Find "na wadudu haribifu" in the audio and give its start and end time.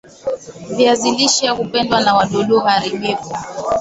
2.01-3.33